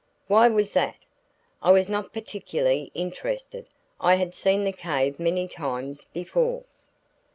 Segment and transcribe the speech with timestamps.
[0.25, 0.95] "Why was that?"
[1.61, 3.69] "I was not particularly interested.
[3.99, 6.63] I had seen the cave many times before."